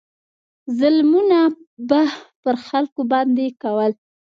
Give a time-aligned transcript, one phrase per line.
[0.79, 1.39] ظلمونه
[1.87, 2.01] به
[2.41, 3.91] پر خلکو باندې کول.